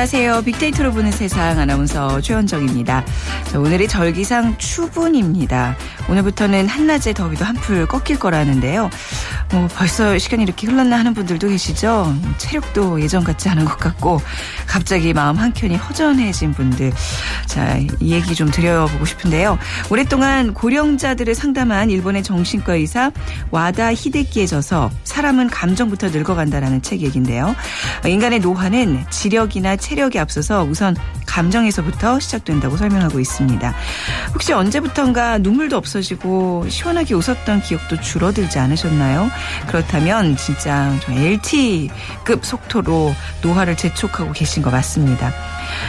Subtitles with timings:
[0.00, 0.40] 안녕하세요.
[0.44, 3.04] 빅데이터로 보는 세상 아나운서 최원정입니다.
[3.44, 5.76] 자, 오늘이 절기상 추분입니다.
[6.08, 8.88] 오늘부터는 한낮의 더위도 한풀 꺾일 거라는데요.
[9.52, 12.14] 뭐 벌써 시간이 이렇게 흘렀나 하는 분들도 계시죠.
[12.38, 14.20] 체력도 예전 같지 않은 것 같고
[14.66, 16.92] 갑자기 마음 한켠이 허전해진 분들.
[17.46, 19.58] 자, 이 얘기 좀 드려보고 싶은데요.
[19.90, 23.10] 오랫동안 고령자들을 상담한 일본의 정신과 의사
[23.50, 27.54] 와다 히데키에 져서 사람은 감정부터 늙어간다라는 책 얘기인데요.
[28.06, 30.96] 인간의 노화는 지력이나 체력이 앞서서 우선
[31.26, 33.74] 감정에서부터 시작된다고 설명하고 있습니다.
[34.32, 39.30] 혹시 언제부턴가 눈물도 없어지고 시원하게 웃었던 기억도 줄어들지 않으셨나요?
[39.66, 45.32] 그렇다면 진짜 LT급 속도로 노화를 재촉하고 계신 것 같습니다.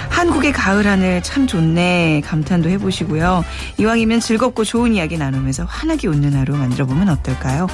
[0.09, 3.43] 한국의 가을 하늘 참 좋네 감탄도 해보시고요.
[3.77, 7.67] 이왕이면 즐겁고 좋은 이야기 나누면서 환하게 웃는 하루 만들어보면 어떨까요?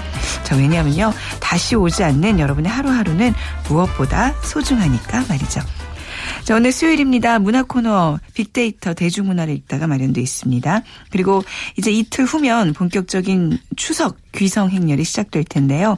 [0.43, 3.33] 자 왜냐하면요 다시 오지 않는 여러분의 하루하루는
[3.67, 5.61] 무엇보다 소중하니까 말이죠.
[6.43, 7.39] 자, 오늘 수요일입니다.
[7.39, 10.81] 문화 코너 빅데이터 대중문화를 읽다가 마련돼 있습니다.
[11.11, 11.43] 그리고
[11.77, 15.97] 이제 이틀 후면 본격적인 추석 귀성 행렬이 시작될 텐데요.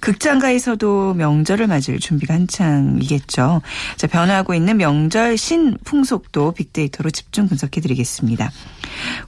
[0.00, 3.62] 극장가에서도 명절을 맞을 준비가 한창이겠죠.
[3.96, 8.50] 자, 변화하고 있는 명절 신풍속도 빅데이터로 집중 분석해드리겠습니다.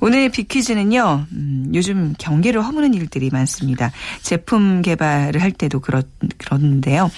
[0.00, 3.90] 오늘 빅퀴즈는요, 음, 요즘 경계를 허무는 일들이 많습니다.
[4.22, 6.02] 제품 개발을 할 때도 그렇,
[6.38, 7.10] 그런데요.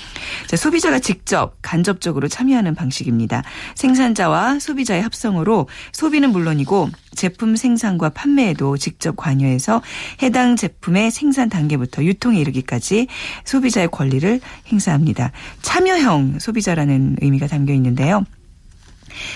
[0.46, 3.42] 자, 소비자가 직접 간접적으로 참여하는 방식입니다.
[3.74, 9.82] 생산자와 소비자의 합성으로 소비는 물론이고 제품 생산과 판매에도 직접 관여해서
[10.22, 13.08] 해당 제품의 생산 단계부터 유통에 이르기까지
[13.44, 15.32] 소비자의 권리를 행사합니다.
[15.62, 18.24] 참여형 소비자라는 의미가 담겨 있는데요.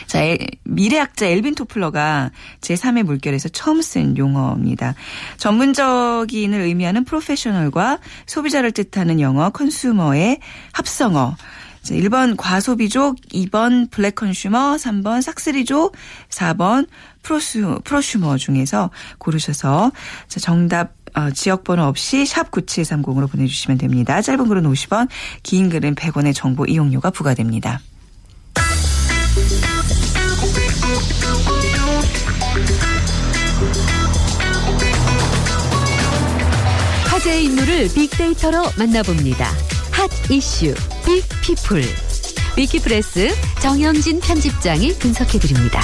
[0.07, 0.21] 자,
[0.63, 2.31] 미래학자 엘빈 토플러가
[2.61, 4.95] 제3의 물결에서 처음 쓴 용어입니다.
[5.39, 10.39] 전문적인을 의미하는 프로페셔널과 소비자를 뜻하는 영어 consumer의
[10.73, 11.37] 합성어.
[11.83, 15.97] 1번 과소비족, 2번 블랙 컨슈머, 3번 싹쓸이족,
[16.29, 16.87] 4번
[17.23, 19.91] 프로슈, 프로슈머 중에서 고르셔서
[20.29, 24.23] 정답 어, 지역번호 없이 샵 9730으로 보내주시면 됩니다.
[24.23, 25.09] 짧은 글은 50원,
[25.43, 27.81] 긴 글은 100원의 정보 이용료가 부과됩니다.
[37.07, 39.47] 화제의 인물을 빅데이터로 만나봅니다.
[39.93, 40.75] 핫 이슈
[41.05, 41.83] 빅피플
[42.57, 43.29] 위키프레스
[43.61, 45.81] 정영진 편집장이 분석해드립니다.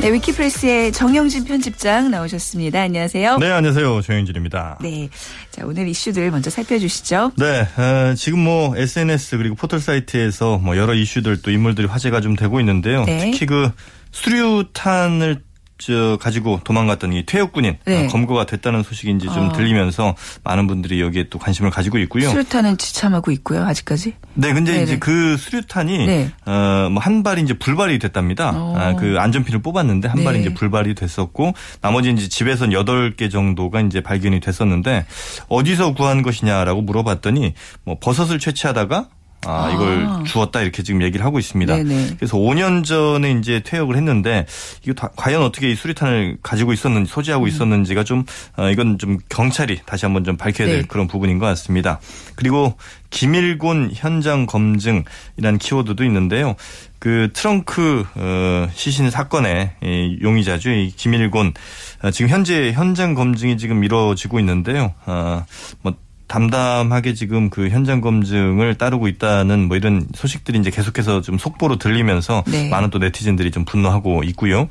[0.00, 2.80] 네, 위키프레스의 정영진 편집장 나오셨습니다.
[2.80, 3.36] 안녕하세요.
[3.36, 4.00] 네, 안녕하세요.
[4.00, 4.78] 정영진입니다.
[4.80, 5.10] 네.
[5.50, 7.32] 자, 오늘 이슈들 먼저 살펴주시죠.
[7.36, 12.34] 네, 어, 지금 뭐 SNS 그리고 포털 사이트에서 뭐 여러 이슈들 또 인물들이 화제가 좀
[12.34, 13.04] 되고 있는데요.
[13.04, 13.30] 네.
[13.30, 13.70] 특히 그
[14.12, 15.42] 수류탄을
[15.80, 18.04] 저 가지고 도망갔던 이 퇴역군인 네.
[18.04, 19.52] 어, 검거가 됐다는 이제 좀 어.
[19.52, 20.14] 들리면서
[20.44, 22.28] 많은 분들이 여기에 또 관심을 가지고 있고요.
[22.28, 24.14] 수류탄은 지참하고 있고요, 아직까지.
[24.34, 24.84] 네, 근데 네네.
[24.84, 26.30] 이제 그 수류탄이 네.
[26.44, 28.52] 어뭐 한 발이 이제 불발이 됐답니다.
[28.54, 28.76] 어.
[28.76, 30.44] 아, 그 안전핀을 뽑았는데 한 발이 네.
[30.44, 35.06] 이제 불발이 됐었고 나머지 이제 집에선 8개 정도가 이제 발견이 됐었는데
[35.48, 37.54] 어디서 구한 것이냐라고 물어봤더니
[37.84, 39.08] 뭐 버섯을 채취하다가
[39.46, 40.22] 아, 이걸 아.
[40.26, 41.74] 주었다 이렇게 지금 얘기를 하고 있습니다.
[41.76, 42.16] 네네.
[42.16, 44.46] 그래서 5년 전에 이제 퇴역을 했는데
[44.82, 47.48] 이거 다, 과연 어떻게 이 수리탄을 가지고 있었는지 소지하고 음.
[47.48, 48.24] 있었는지가 좀
[48.56, 50.86] 어, 이건 좀 경찰이 다시 한번 좀 밝혀야 될 네.
[50.86, 52.00] 그런 부분인 것 같습니다.
[52.34, 52.74] 그리고
[53.08, 56.54] 기밀곤 현장 검증이라는 키워드도 있는데요.
[56.98, 60.70] 그 트렁크 어, 시신 사건의 이 용의자죠.
[60.70, 61.54] 이 김일곤
[62.02, 64.92] 어, 지금 현재 현장 검증이 지금 이루어지고 있는데요.
[65.06, 65.44] 어,
[65.80, 65.94] 뭐
[66.30, 72.44] 담담하게 지금 그 현장 검증을 따르고 있다는 뭐 이런 소식들이 이제 계속해서 좀 속보로 들리면서
[72.46, 72.68] 네.
[72.68, 74.68] 많은 또 네티즌들이 좀 분노하고 있고요.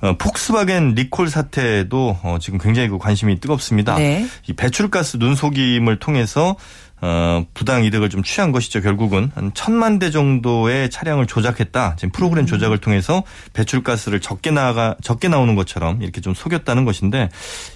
[0.00, 3.96] 어, 폭스바겐 리콜 사태도 어, 지금 굉장히 그 관심이 뜨겁습니다.
[3.96, 4.24] 네.
[4.46, 6.54] 이 배출가스 눈속임을 통해서
[7.02, 8.80] 어, 부당 이득을 좀 취한 것이죠.
[8.82, 11.96] 결국은 한 천만 대 정도의 차량을 조작했다.
[11.96, 12.46] 지금 프로그램 음.
[12.46, 13.22] 조작을 통해서
[13.54, 17.30] 배출가스를 적게 나가 적게 나오는 것처럼 이렇게 좀 속였다는 것인데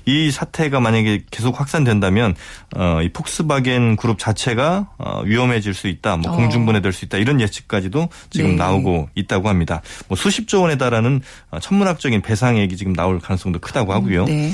[0.05, 2.35] 이 사태가 만약에 계속 확산된다면
[2.77, 6.19] 어, 이 폭스바겐 그룹 자체가 어, 위험해질 수 있다.
[6.19, 6.37] 뭐 어.
[6.37, 7.19] 공중분해될 수 있다.
[7.19, 8.57] 이런 예측까지도 지금 네.
[8.57, 9.81] 나오고 있다고 합니다.
[10.09, 11.21] 뭐 수십조 원에 달하는
[11.51, 14.27] 어, 천문학적인 배상액이 지금 나올 가능성도 크다고 하고요.
[14.27, 14.53] 네.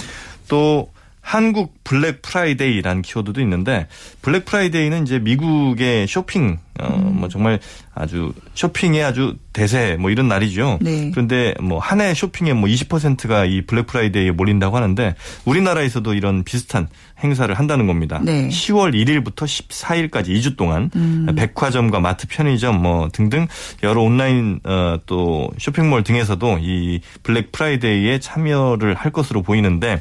[0.49, 0.91] 또
[1.21, 3.87] 한국 블랙 프라이데이라는 키워드도 있는데
[4.23, 7.29] 블랙 프라이데이는 이제 미국의 쇼핑 어뭐 음.
[7.31, 7.61] 정말
[7.95, 10.79] 아주 쇼핑의 아주 대세 뭐 이런 날이죠.
[10.81, 11.11] 네.
[11.13, 15.15] 그런데 뭐 한 해 쇼핑의 뭐 20%가 이 블랙 프라이데이에 몰린다고 하는데
[15.45, 16.89] 우리나라에서도 이런 비슷한
[17.23, 18.21] 행사를 한다는 겁니다.
[18.25, 18.49] 네.
[18.49, 21.27] 10월 1일부터 14일까지 2주 동안 음.
[21.37, 23.47] 백화점과 마트 편의점 뭐 등등
[23.83, 30.01] 여러 온라인 어또 쇼핑몰 등에서도 이 블랙 프라이데이에 참여를 할 것으로 보이는데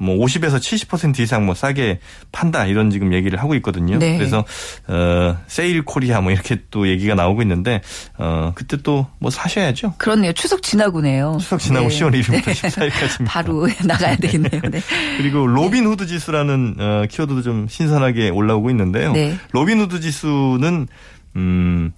[0.00, 2.00] 뭐 50에서 70% 이상 뭐 싸게
[2.32, 3.98] 판다 이런 지금 얘기를 하고 있거든요.
[3.98, 4.16] 네.
[4.16, 4.44] 그래서
[4.88, 7.82] 어 세일 코리아 뭐 이렇게 또 얘기가 나오고 있는데
[8.18, 9.94] 어 그때 또 뭐 사셔야죠.
[9.98, 10.32] 그렇네요.
[10.32, 11.36] 추석 지나고네요.
[11.40, 11.98] 추석 지나고 네.
[12.00, 14.62] 10월 1일부터 14일까지 바로 나가야 되겠네요.
[14.70, 14.80] 네.
[15.18, 19.12] 그리고 로빈 후드 지수라는 어 키워드도 좀 신선하게 올라오고 있는데요.
[19.12, 19.36] 네.
[19.52, 20.88] 로빈 후드 지수는
[21.36, 21.92] 음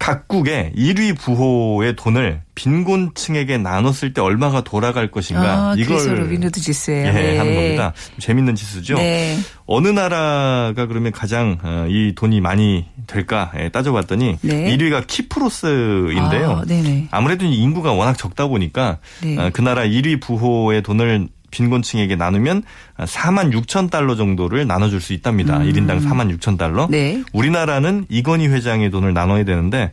[0.00, 7.08] 각국의 1위 부호의 돈을 빈곤층에게 나눴을 때 얼마가 돌아갈 것인가 아, 이걸 로빈후드 지수예요.
[7.08, 7.38] 예, 네.
[7.38, 7.92] 하는 겁니다.
[8.18, 8.94] 재밌는 지수죠.
[8.96, 9.38] 네.
[9.66, 14.76] 어느 나라가 그러면 가장 어, 이 돈이 많이 될까 예, 따져봤더니 네.
[14.76, 16.64] 1위가 키프로스인데요.
[17.10, 19.36] 아, 무래도 인구가 워낙 적다 보니까 네.
[19.36, 22.62] 어, 그 나라 1위 부호의 돈을 빈곤층에게 나누면
[22.98, 25.58] 4만 6천 달러 정도를 나눠줄 수 있답니다.
[25.58, 25.70] 음.
[25.70, 26.86] 1인당 4만 6천 달러.
[26.90, 27.22] 네.
[27.32, 29.92] 우리나라는 이건희 회장의 돈을 나눠야 되는데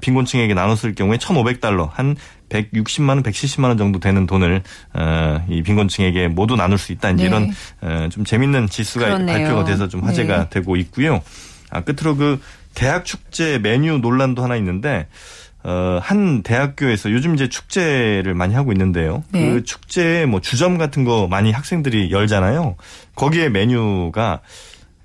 [0.00, 2.16] 빈곤층에게 나눴을 경우에 1,500달러 한
[2.48, 4.62] 160만 원, 170만 원 정도 되는 돈을
[4.94, 7.12] 어, 이 빈곤층에게 모두 나눌 수 있다.
[7.12, 7.24] 네.
[7.24, 9.38] 이런 어, 좀 재밌는 지수가 그렇네요.
[9.38, 10.50] 발표가 돼서 좀 화제가 네.
[10.50, 11.22] 되고 있고요.
[11.70, 12.40] 아, 끝으로 그
[12.74, 15.06] 대학 축제 메뉴 논란도 하나 있는데
[15.64, 19.24] 어, 한 대학교에서 요즘 이제 축제를 많이 하고 있는데요.
[19.32, 19.50] 네.
[19.50, 22.76] 그 축제에 뭐 주점 같은 거 많이 학생들이 열잖아요.
[23.16, 24.40] 거기에 메뉴가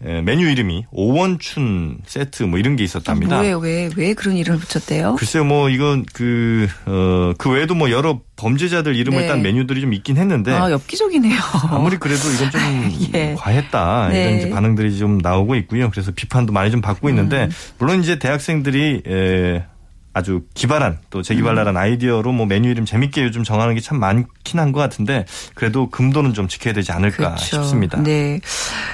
[0.05, 3.39] 예, 메뉴 이름이 오원춘 세트 뭐 이런 게 있었답니다.
[3.39, 3.41] 아?
[3.41, 5.15] 왜, 왜 그런 이름을 붙였대요?
[5.15, 9.27] 글쎄요, 뭐 이건 그, 어, 그 외에도 뭐 여러 범죄자들 이름을 네.
[9.27, 10.53] 딴 메뉴들이 좀 있긴 했는데.
[10.53, 11.37] 아, 엽기적이네요.
[11.69, 13.35] 아무리 그래도 이건 좀 예.
[13.37, 14.07] 과했다.
[14.09, 14.23] 네.
[14.23, 15.89] 이런 이제 반응들이 좀 나오고 있고요.
[15.89, 17.49] 그래서 비판도 많이 좀 받고 있는데, 음.
[17.77, 19.65] 물론 이제 대학생들이, 에,
[20.13, 21.77] 아주 기발한 또 재기발랄한 음.
[21.77, 25.25] 아이디어로 뭐 메뉴 이름 재밌게 요즘 정하는 게 참 많긴 한 것 같은데
[25.55, 27.63] 그래도 금도는 좀 지켜야 되지 않을까 그렇죠.
[27.63, 28.01] 싶습니다.
[28.01, 28.39] 네.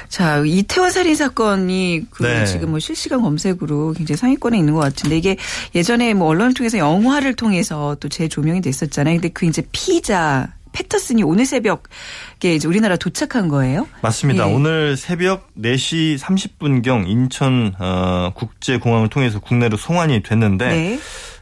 [0.09, 2.45] 자 이태원 살인 사건이 그 네.
[2.45, 5.37] 지금 뭐 실시간 검색으로 굉장히 상위권에 있는 것 같은데 이게
[5.73, 9.15] 예전에 뭐 언론을 통해서 영화를 통해서 또 재조명이 됐었잖아요.
[9.15, 13.87] 근데 그 이제 피자 패터슨이 오늘 새벽에 이제 우리나라 도착한 거예요?
[14.01, 14.49] 맞습니다.
[14.49, 14.53] 예.
[14.53, 20.99] 오늘 새벽 4시 30분경 인천 어, 국제공항을 통해서 국내로 송환이 됐는데 네.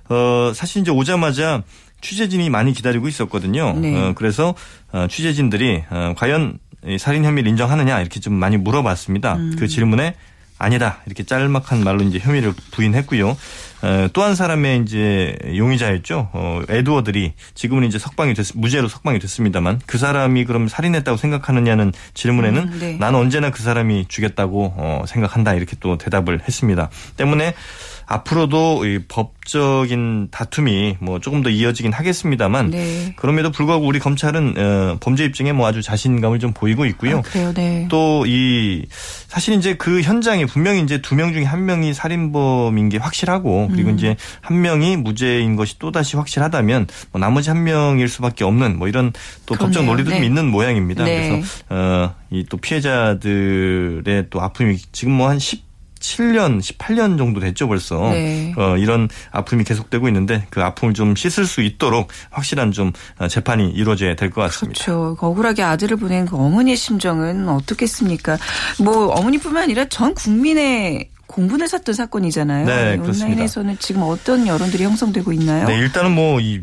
[0.09, 1.63] 어, 사실 이제 오자마자
[2.01, 3.74] 취재진이 많이 기다리고 있었거든요.
[3.74, 4.00] 네.
[4.00, 4.53] 어, 그래서
[4.91, 6.59] 어, 취재진들이 어, 과연
[7.00, 9.36] 살인 혐의를 인정하느냐 이렇게 좀 많이 물어봤습니다.
[9.36, 9.56] 음.
[9.57, 10.15] 그 질문에
[10.57, 13.38] 아니다 이렇게 짤막한 말로 이제 혐의를 부인했고요.
[14.13, 16.29] 또 한 사람의 이제 용의자였죠.
[16.31, 22.61] 어, 에드워드리 지금은 이제 석방이 됐 무죄로 석방이 됐습니다만 그 사람이 그럼 살인했다고 생각하느냐는 질문에는
[22.63, 22.97] 음, 네.
[22.97, 26.89] 나는 언제나 그 사람이 죽였다고 어, 생각한다 이렇게 또 대답을 했습니다.
[27.17, 27.53] 때문에
[28.13, 33.13] 앞으로도 이 법적인 다툼이 뭐 조금 더 이어지긴 하겠습니다만 네.
[33.15, 37.19] 그럼에도 불구하고 우리 검찰은 어, 범죄 입증에 뭐 아주 자신감을 좀 보이고 있고요.
[37.19, 37.88] 아, 네.
[37.89, 38.86] 또이
[39.27, 43.89] 사실 이제 그 현장에 분명히 이제 두 명 중에 한 명이 살인범인 게 확실하고 그리고
[43.92, 43.95] 음.
[43.95, 48.88] 이제 한 명이 무죄인 것이 또 다시 확실하다면 뭐 나머지 한 명일 수밖에 없는 뭐
[48.88, 49.13] 이런
[49.45, 49.68] 또 그렇네요.
[49.68, 50.15] 법적 논리도 네.
[50.18, 51.04] 좀 있는 모양입니다.
[51.04, 51.30] 네.
[51.30, 55.72] 그래서 어, 이 또 피해자들의 또 아픔이 지금 뭐 한 10.
[56.03, 58.09] 17년, 18년 정도 됐죠 벌써.
[58.11, 58.53] 네.
[58.57, 63.69] 어, 이런 아픔이 계속되고 있는데 그 아픔을 좀 씻을 수 있도록 확실한 좀 어, 재판이
[63.71, 64.83] 이루어져야 될 것 같습니다.
[64.83, 65.15] 그렇죠.
[65.19, 68.38] 억울하게 아들을 보낸 그 어머니의 심정은 어떻겠습니까?
[68.83, 72.65] 뭐 어머니뿐만 아니라 전 국민의 공분을 샀던 사건이잖아요.
[72.65, 73.25] 네, 그렇습니다.
[73.25, 75.67] 온라인에서는 지금 어떤 여론들이 형성되고 있나요?
[75.67, 76.62] 네, 일단은 뭐 이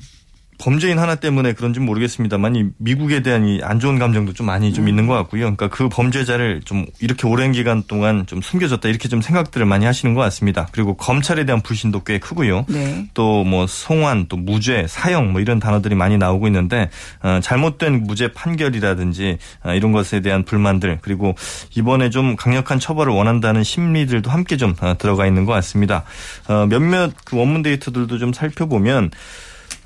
[0.61, 4.85] 범죄인 하나 때문에 그런지 모르겠습니다만 이 미국에 대한 이 안 좋은 감정도 좀 많이 좀
[4.85, 4.88] 음.
[4.88, 5.43] 있는 것 같고요.
[5.43, 10.14] 그러니까 그 범죄자를 좀 이렇게 오랜 기간 동안 좀 숨겨졌다 이렇게 좀 생각들을 많이 하시는
[10.14, 10.67] 것 같습니다.
[10.73, 12.64] 그리고 검찰에 대한 불신도 꽤 크고요.
[12.69, 13.07] 네.
[13.14, 16.90] 또뭐 송환, 또 무죄, 사형 뭐 이런 단어들이 많이 나오고 있는데
[17.23, 21.35] 어, 잘못된 무죄 판결이라든지 어, 이런 것에 대한 불만들 그리고
[21.76, 26.02] 이번에 좀 강력한 처벌을 원한다는 심리들도 함께 좀 어, 들어가 있는 것 같습니다.
[26.49, 29.11] 어, 몇몇 그 원문 데이터들도 좀 살펴보면.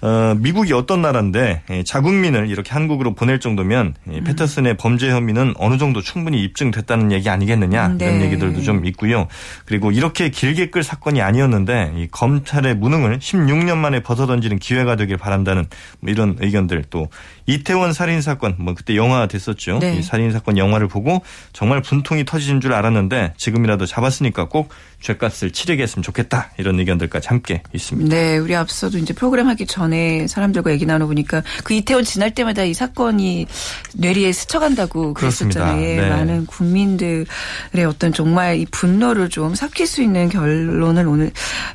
[0.04, 4.24] 어, 미국이 어떤 나라인데 예, 자국민을 이렇게 한국으로 보낼 정도면 음.
[4.24, 8.04] 패터슨의 범죄 혐의는 어느 정도 충분히 입증됐다는 얘기 아니겠느냐 네.
[8.04, 9.28] 이런 얘기들도 좀 있고요.
[9.64, 15.64] 그리고 이렇게 길게 끌 사건이 아니었는데 이 검찰의 무능을 16년 만에 벗어던지는 기회가 되길 바란다는
[16.00, 17.08] 뭐 이런 의견들 또
[17.46, 19.78] 이태원 살인 사건 뭐 그때 영화 됐었죠.
[19.78, 19.98] 네.
[19.98, 21.22] 이 살인 사건 영화를 보고
[21.52, 24.70] 정말 분통이 터지는 줄 알았는데 지금이라도 잡았으니까 꼭
[25.00, 28.14] 죄값을 치르게 했으면 좋겠다 이런 의견들까지 함께 있습니다.
[28.14, 32.72] 네, 우리 앞서도 이제 프로그램 하기 전에 사람들과 얘기 나눠보니까 그 이태원 지날 때마다 이
[32.72, 33.46] 사건이
[33.94, 35.76] 뇌리에 스쳐간다고 그랬었잖아요.
[35.76, 36.08] 네.
[36.08, 37.26] 많은 국민들의
[37.86, 41.30] 어떤 정말 이 분노를 좀 삭힐 수 있는 결론을 오늘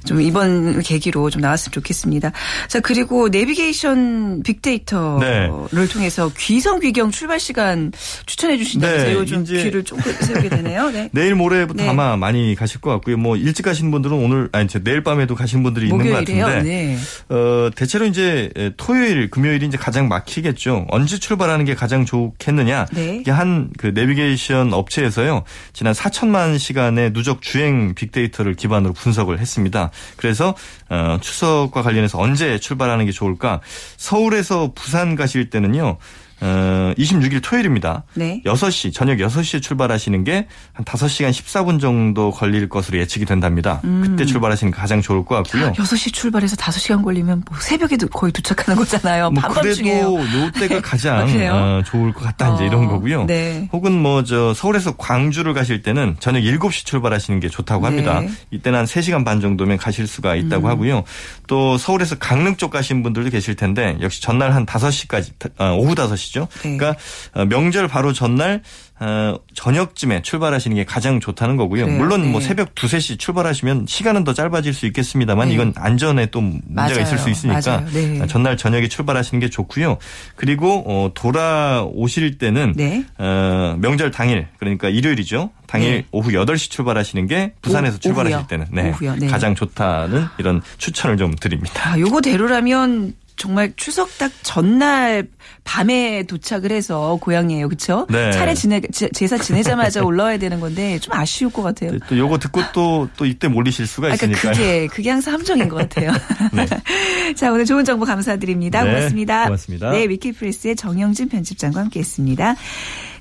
[0.06, 2.32] 좀 이번 계기로 좀 나왔으면 좋겠습니다.
[2.68, 5.50] 자 그리고 내비게이션 빅데이터 네.
[5.68, 7.92] 빅데이터를 통해서 귀성 귀경 출발 시간
[8.26, 10.90] 추천해 주신다면서 네, 요즘 귀를 좀 세우게 되네요.
[10.92, 11.10] 네.
[11.14, 11.90] 내일 모레부터 네.
[11.90, 13.18] 아마 많이 가실 것 같고요.
[13.18, 16.98] 뭐 일찍 가시는 분들은 오늘 아니 내일 밤에도 가신 분들이 있는 것 같은데 네.
[17.30, 20.88] 어, 대체로 이제 토요일, 금요일이 이제 가장 막히겠죠.
[20.90, 22.86] 언제 출발하는 게 가장 좋겠느냐?
[22.94, 23.18] 네.
[23.22, 25.44] 이게 한 그 내비게이션 업체에서요.
[25.74, 29.92] 지난 4천만 시간의 누적 주행 빅데이터를 기반으로 분석을 했습니다.
[30.18, 30.56] 그래서
[30.90, 33.62] 어, 추석과 관련해서 언제 출발하는 게 좋을까?
[33.98, 35.98] 서울에서 부산 가실 때는요.
[36.42, 38.04] 어, 26일 토요일입니다.
[38.16, 38.42] 네.
[38.46, 43.82] 6시, 저녁 6시에 출발하시는 게 한 5시간 14분 정도 걸릴 것으로 예측이 된답니다.
[43.84, 44.02] 음.
[44.06, 45.74] 그때 출발하시는 게 가장 좋을 것 같고요.
[45.74, 49.32] 6시 출발해서 5시간 걸리면 뭐 새벽에도 거의 도착하는 거잖아요.
[49.32, 53.26] 뭐 그래도 요 때가 가장 어, 좋을 것 같다, 이제 이런 어, 거고요.
[53.26, 53.68] 네.
[53.74, 58.20] 혹은 뭐 저 서울에서 광주를 가실 때는 저녁 7시 출발하시는 게 좋다고 합니다.
[58.20, 58.30] 네.
[58.52, 60.72] 이때는 한 3시간 반 정도면 가실 수가 있다고 음.
[60.72, 61.04] 하고요.
[61.48, 66.29] 또 서울에서 강릉 쪽 가신 분들도 계실 텐데 역시 전날 한 5시까지, 어, 오후 5시
[66.30, 66.48] 것이죠.
[66.64, 66.78] 네.
[66.78, 66.96] 그러니까
[67.34, 68.62] 어, 명절 바로 전날
[69.02, 71.86] 어, 저녁쯤에 출발하시는 게 가장 좋다는 거고요.
[71.86, 71.98] 그래요.
[71.98, 72.32] 물론 뭐 네.
[72.32, 75.54] 뭐 새벽 두세 시 출발하시면 시간은 더 짧아질 수 있겠습니다만 네.
[75.54, 77.00] 이건 안전에 또 문제가 맞아요.
[77.02, 78.26] 있을 수 있으니까 네.
[78.28, 79.98] 전날 저녁에 출발하시는 게 좋고요.
[80.36, 83.06] 그리고 어, 돌아오실 때는 네.
[83.18, 85.52] 어, 명절 당일 그러니까 일요일이죠.
[85.66, 86.06] 당일 네.
[86.12, 89.28] 오후 8시 출발하시는 게 부산에서 오, 출발하실 때는 네, 네.
[89.28, 91.92] 가장 좋다는 이런 추천을 좀 드립니다.
[91.92, 95.28] 아, 요거 대로라면 정말 추석 딱 전날
[95.64, 97.70] 밤에 도착을 해서 고향이에요.
[97.70, 98.06] 그렇죠?
[98.10, 98.32] 네.
[98.34, 101.98] 차례 지내 제사 지내자마자 올라와야 되는 건데 좀 아쉬울 것 같아요.
[102.10, 104.40] 또 요거 듣고 또또 이때 몰리실 수가 있으니까.
[104.40, 106.12] 그러니까 그게 그게 항상 함정인 것 같아요.
[106.54, 106.68] 네.
[107.34, 108.84] 자, 오늘 좋은 정보 감사드립니다.
[108.84, 109.44] 네, 고맙습니다.
[109.46, 109.92] 고맙습니다.
[109.92, 112.56] 네, 위키프레스의 정영진 편집장과 함께했습니다.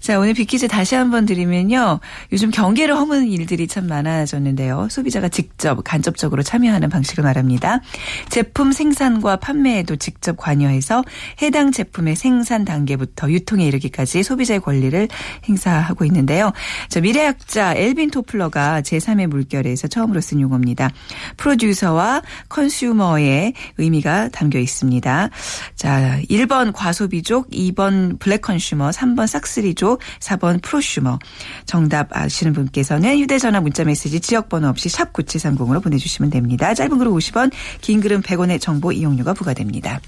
[0.01, 2.01] 자, 오늘 빅퀴즈 다시 한번 드리면요.
[2.33, 4.89] 요즘 경계를 허무는 일들이 참 많아졌는데요.
[4.91, 7.81] 소비자가 직접 간접적으로 참여하는 방식을 말합니다.
[8.29, 11.03] 제품 생산과 판매에도 직접 관여해서
[11.43, 15.09] 해당 제품의 생산 단계부터 유통에 이르기까지 소비자의 권리를
[15.49, 16.53] 행사하고 있는데요.
[16.89, 20.91] 자, 미래학자 엘빈 토플러가 제3의 물결에서 처음으로 쓴 용어입니다.
[21.37, 25.31] 프로듀서와 consumer의 의미가 담겨 있습니다.
[25.75, 31.19] 자, 1번 과소비족, 2번 블랙 컨슈머, 3번 싹쓸이족, 4번 프로슈머.
[31.65, 36.75] 정답 아시는 분께서는 휴대전화 문자메시지 지역번호 없이 샵 9730으로 보내주시면 됩니다.
[36.75, 40.01] 짧은 글은 50원, 긴 글은 100원의 정보 이용료가 부과됩니다.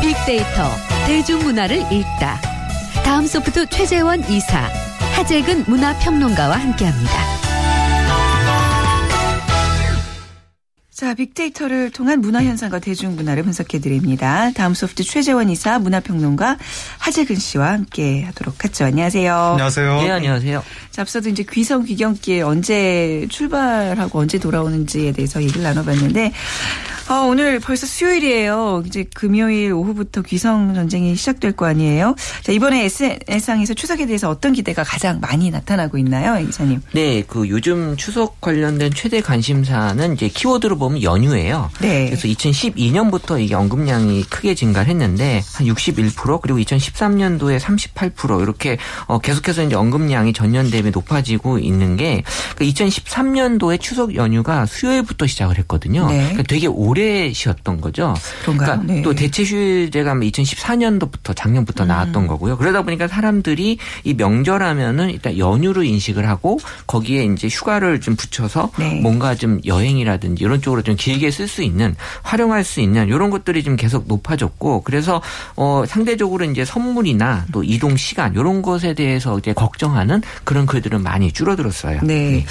[0.00, 0.70] 빅데이터,
[1.06, 2.40] 대중문화를 읽다.
[3.04, 4.68] 다음 소프트 최재원 이사,
[5.14, 7.37] 하재근 문화평론가와 함께합니다.
[10.98, 14.50] 자, 빅데이터를 통한 문화 현상과 대중 문화를 분석해 드립니다.
[14.56, 16.58] 다음 소프트 최재원 이사 문화평론가
[16.98, 18.86] 하재근 씨와 함께 하도록 하죠.
[18.86, 19.32] 안녕하세요.
[19.32, 20.02] 안녕하세요.
[20.02, 20.64] 네, 안녕하세요.
[20.90, 26.32] 자, 앞서도 이제 귀성 귀경길 언제 출발하고 언제 돌아오는지에 대해서 얘기를 나눠봤는데
[27.10, 28.82] 어, 오늘 벌써 수요일이에요.
[28.84, 32.14] 이제 금요일 오후부터 귀성 전쟁이 시작될 거 아니에요?
[32.42, 36.82] 자, 이번에 SNS상에서 추석에 대해서 어떤 기대가 가장 많이 나타나고 있나요, 기자님?
[36.92, 41.70] 네, 그 요즘 추석 관련된 최대 관심사는 이제 키워드로 보면 연휴예요.
[41.80, 42.06] 네.
[42.06, 49.64] 그래서 2012년부터 이게 언급량이 크게 증가를 했는데 한 61% 그리고 2013년도에 38% 이렇게 어, 계속해서
[49.64, 52.22] 이제 언급량이 전년 대비 높아지고 있는 게
[52.56, 56.06] 2013년도에 추석 연휴가 수요일부터 시작을 했거든요.
[56.08, 56.18] 네.
[56.18, 58.14] 그러니까 되게 오래 쉬었던 거죠.
[58.42, 58.80] 그런가요?
[58.80, 59.02] 그러니까 네.
[59.02, 61.88] 또 대체 휴제가 2014년도부터 작년부터 음.
[61.88, 62.56] 나왔던 거고요.
[62.56, 69.00] 그러다 보니까 사람들이 이 명절하면은 일단 연휴로 인식을 하고 거기에 이제 휴가를 좀 붙여서 네.
[69.00, 73.62] 뭔가 좀 여행이라든지 이런 쪽으로 좀 길게 쓸 수 있는 활용할 수 있는 이런 것들이
[73.62, 75.22] 좀 계속 높아졌고 그래서
[75.56, 81.32] 어 상대적으로 이제 선물이나 또 이동 시간 이런 것에 대해서 이제 걱정하는 그런 글들은 많이
[81.32, 82.00] 줄어들었어요.
[82.02, 82.30] 네.
[82.30, 82.46] 네.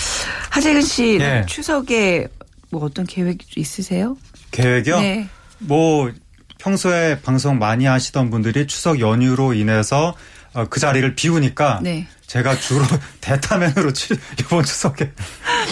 [0.50, 1.46] 하재근 씨 네.
[1.46, 2.28] 추석에
[2.70, 4.18] 뭐 어떤 계획 있으세요?
[4.52, 5.00] 계획이요?
[5.00, 5.28] 네.
[5.60, 6.12] 뭐
[6.60, 10.16] 평소에 방송 많이 하시던 분들이 추석 연휴로 인해서
[10.54, 12.08] 어, 그 자리를 비우니까 네.
[12.28, 12.84] 제가 주로
[13.22, 13.92] 대타면으로
[14.40, 15.12] 이번 추석에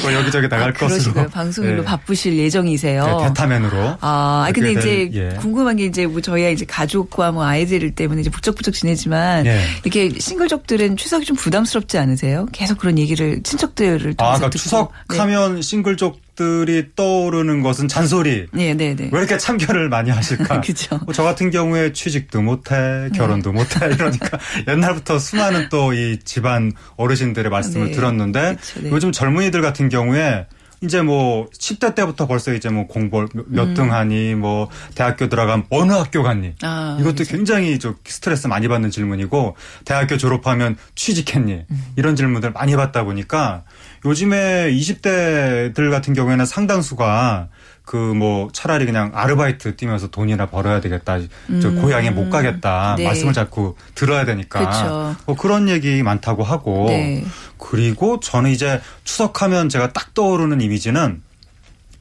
[0.01, 1.83] 뭐 여기저기 나갈 아, 것으로 방송일로 네.
[1.83, 3.05] 바쁘실 예정이세요.
[3.05, 3.97] 네, 대타면으로.
[3.99, 5.35] 아, 근데 이제 예.
[5.37, 9.61] 궁금한 게 이제 뭐 저희가 이제 가족과 뭐 아이들 때문에 이제 부쩍부쩍 지내지만 예.
[9.83, 12.47] 이렇게 싱글족들은 추석이 좀 부담스럽지 않으세요?
[12.53, 15.61] 계속 그런 얘기를 친척들을 아, 그러니까 추석하면 네.
[15.61, 18.47] 싱글족 들이 떠오르는 것은 잔소리.
[18.51, 19.09] 네, 네, 네.
[19.13, 20.59] 왜 이렇게 참견을 많이 하실까?
[20.61, 20.97] 그죠.
[21.05, 23.57] 뭐 저 같은 경우에 취직도 못해, 결혼도 네.
[23.59, 27.91] 못해 이러니까 옛날부터 수많은 또 이 집안 어르신들의 말씀을 네.
[27.91, 28.89] 들었는데 그쵸, 네.
[28.91, 30.45] 요즘 젊은이들 같은 경우에
[30.81, 33.91] 이제 뭐 10대 때부터 벌써 이제 뭐 공부 몇등 음.
[33.91, 36.53] 하니 뭐 대학교 들어가면 어느 학교 갔니?
[36.61, 37.31] 아, 이것도 그렇죠.
[37.31, 41.65] 굉장히 좀 스트레스 많이 받는 질문이고 대학교 졸업하면 취직했니?
[41.69, 41.83] 음.
[41.95, 43.63] 이런 질문들 많이 받다 보니까
[44.05, 47.49] 요즘에 20대들 같은 경우에는 상당수가
[47.83, 51.17] 그 뭐 차라리 그냥 아르바이트 뛰면서 돈이나 벌어야 되겠다.
[51.49, 51.59] 음.
[51.61, 52.95] 저 고향에 못 가겠다.
[52.97, 53.05] 네.
[53.05, 55.15] 말씀을 자꾸 들어야 되니까.
[55.25, 56.85] 뭐 그런 얘기 많다고 하고.
[56.87, 57.23] 네.
[57.57, 61.21] 그리고 저는 이제 추석하면 제가 딱 떠오르는 이미지는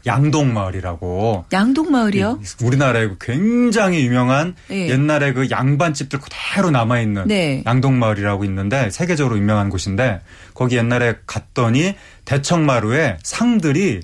[0.06, 1.46] 양동마을이라고.
[1.52, 2.40] 양동마을이요?
[2.62, 4.88] 우리나라에 굉장히 유명한 네.
[4.90, 7.62] 옛날에 그 양반집들 그대로 남아있는 네.
[7.66, 10.20] 양동마을이라고 있는데 세계적으로 유명한 곳인데
[10.54, 11.94] 거기 옛날에 갔더니
[12.24, 14.00] 대청마루에 상들이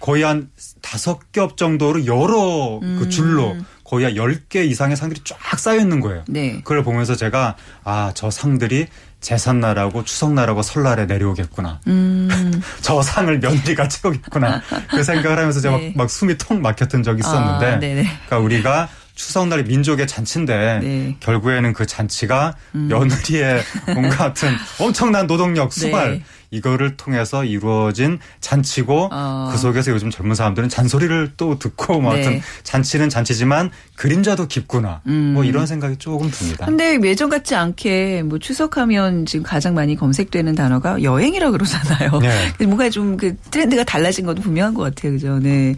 [0.00, 2.96] 거의 한 다섯 겹 정도로 여러 그 음.
[2.98, 6.24] 그 줄로 거의 한 10개 이상의 상들이 쫙 쌓여 있는 거예요.
[6.26, 6.60] 네.
[6.64, 8.88] 그걸 보면서 제가 아, 저 상들이
[9.20, 11.80] 제삿날하고 추석날하고 설날에 내려오겠구나.
[11.86, 12.28] 음.
[12.82, 14.60] 저 상을 며느리가 채우겠구나.
[14.90, 15.92] 그 생각을 하면서 제가 네.
[15.94, 17.66] 막, 막, 숨이 턱 막혔던 적이 있었는데.
[17.66, 18.88] 아, 그러니까 우리가
[19.22, 21.16] 추석날이 민족의 잔치인데 네.
[21.20, 22.88] 결국에는 그 잔치가 음.
[22.88, 23.62] 며느리의
[23.94, 24.50] 뭔가 같은
[24.80, 26.22] 엄청난 노동력 수발 네.
[26.52, 29.48] 이거를 통해서 이루어진 잔치고 어.
[29.50, 32.22] 그 속에서 요즘 젊은 사람들은 잔소리를 또 듣고 뭐 네.
[32.22, 35.32] 하여튼 잔치는 잔치지만 그림자도 깊구나 음.
[35.34, 36.66] 뭐 이런 생각이 조금 듭니다.
[36.66, 42.18] 근데 예전 같지 않게 뭐 추석하면 지금 가장 많이 검색되는 단어가 여행이라 그러잖아요.
[42.20, 42.52] 네.
[42.66, 45.12] 뭔가 좀 그 트렌드가 달라진 것도 분명한 것 같아요.
[45.12, 45.38] 그죠?
[45.38, 45.74] 네.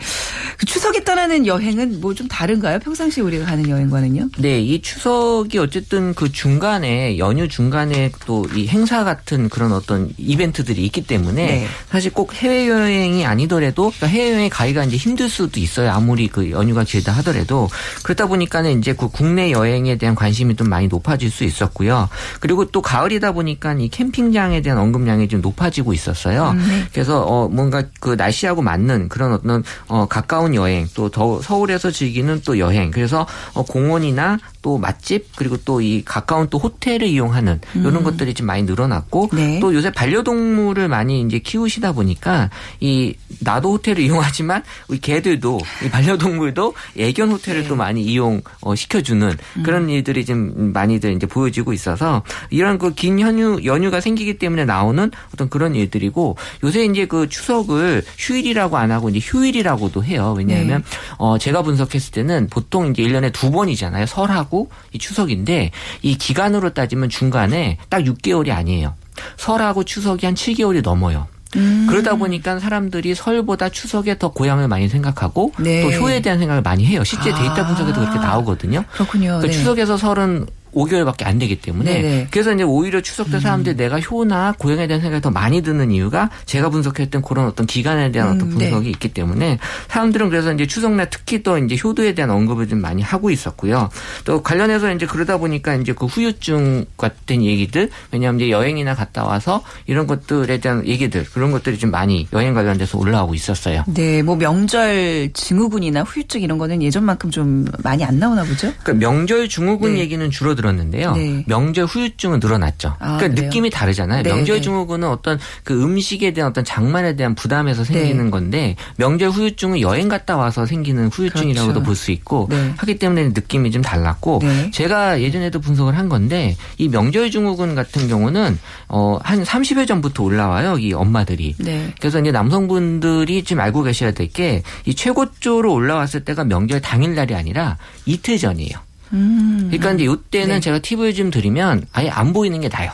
[0.59, 2.78] 그 추석에 떠나는 여행은 뭐 좀 다른가요?
[2.78, 4.28] 평상시 우리가 가는 여행과는요?
[4.38, 10.63] 네, 이 추석이 어쨌든 그 중간에 연휴 중간에 또 이 행사 같은 그런 어떤 이벤트
[10.64, 11.66] 이벤트들이 있기 때문에 네.
[11.90, 15.90] 사실 꼭 해외 여행이 아니더라도 그러니까 해외 여행 가기가 이제 힘들 수도 있어요.
[15.90, 17.68] 아무리 그 연휴가 길다 하더라도
[18.02, 22.09] 그렇다 보니까는 이제 그 국내 여행에 대한 관심이 좀 많이 높아질 수 있었고요.
[22.40, 26.50] 그리고 또 가을이다 보니까 이 캠핑장에 대한 언급량이 좀 높아지고 있었어요.
[26.50, 26.85] 음, 네.
[26.92, 32.40] 그래서 어 뭔가 그 날씨하고 맞는 그런 어떤 어 가까운 여행 또 더 서울에서 즐기는
[32.44, 37.97] 또 여행 그래서 어 공원이나 또 맛집 그리고 또 이 가까운 또 호텔을 이용하는 이런
[37.97, 38.04] 음.
[38.04, 39.61] 것들이 좀 많이 늘어났고 네.
[39.61, 45.90] 또 요새 반려동 물을 많이 이제 키우시다 보니까 이 나도 호텔을 이용하지만 우리 개들도 이
[45.90, 47.68] 반려동물도 애견 호텔을 네.
[47.68, 49.62] 또 많이 이용 어, 시켜주는 음.
[49.62, 55.11] 그런 일들이 좀 많이들 이제 보여지고 있어서 이런 그 긴 연휴 연휴가 생기기 때문에 나오는
[55.34, 60.34] 어떤 그런 일들이고 요새 이제 그 추석을 휴일이라고 안 하고 이제 휴일이라고도 해요.
[60.38, 60.99] 왜냐하면 네.
[61.19, 64.06] 어 제가 분석했을 때는 보통 이제 1년에 두 번이잖아요.
[64.06, 65.71] 설하고 하고 이 추석인데
[66.02, 68.95] 이 기간으로 따지면 중간에 딱 6개월이 아니에요.
[69.36, 71.26] 설하고 추석이 한 7개월이 넘어요.
[71.56, 71.86] 음.
[71.88, 75.82] 그러다 보니까 사람들이 설보다 추석에 더 고향을 많이 생각하고 네.
[75.82, 77.04] 또 효에 대한 생각을 많이 해요.
[77.04, 77.34] 실제 아.
[77.34, 78.84] 데이터 분석에도 그렇게 나오거든요.
[78.92, 79.26] 그렇군요.
[79.38, 79.52] 그러니까 네.
[79.52, 82.28] 추석에서 설은 5개월밖에 안 되기 때문에 네네.
[82.30, 83.76] 그래서 이제 오히려 추석 때 사람들이 음.
[83.76, 88.30] 내가 효나 고용에 대한 생각이 더 많이 드는 이유가 제가 분석했던 그런 어떤 기간에 대한
[88.30, 88.56] 음, 어떤 네.
[88.67, 88.91] 분석이 네.
[88.91, 89.58] 있기 때문에
[89.89, 93.89] 사람들은 그래서 이제 추석날 특히 또 이제 효도에 대한 언급을 좀 많이 하고 있었고요.
[94.25, 99.63] 또 관련해서 이제 그러다 보니까 이제 그 후유증 같은 얘기들 왜냐하면 이제 여행이나 갔다 와서
[99.87, 103.84] 이런 것들에 대한 얘기들 그런 것들이 좀 많이 여행 관련돼서 올라오고 있었어요.
[103.87, 108.73] 네, 뭐 명절 증후군이나 후유증 이런 거는 예전만큼 좀 많이 안 나오나 보죠?
[108.82, 110.00] 그러니까 명절 증후군 네.
[110.00, 111.12] 얘기는 줄어들 들었는데요.
[111.14, 111.44] 네.
[111.46, 112.96] 명절 후유증은 늘어났죠.
[112.98, 113.44] 아, 그러니까 그래요?
[113.44, 114.22] 느낌이 다르잖아요.
[114.22, 114.62] 네, 명절 네.
[114.62, 118.30] 증후군은 어떤 그 음식에 대한 어떤 장만에 대한 부담에서 생기는 네.
[118.30, 121.84] 건데 명절 후유증은 여행 갔다 와서 생기는 후유증이라고도 그렇죠.
[121.86, 122.72] 볼수 있고 네.
[122.78, 124.40] 하기 때문에 느낌이 좀 달랐고
[124.72, 130.78] 제가 예전에도 분석을 한 건데 이 명절 증후군 같은 경우는 어 한 30여 전부터 올라와요.
[130.78, 131.54] 이 엄마들이.
[132.00, 137.76] 그래서 이제 남성분들이 좀 알고 계셔야 될 게 이 최고조로 올라왔을 때가 명절 당일날이 아니라
[138.06, 138.78] 이틀 전이에요.
[139.14, 139.68] 음.
[139.70, 140.60] 그러니까 이제 이때는 네.
[140.60, 142.92] 제가 팁을 좀 드리면 아예 안 보이는 게 나요.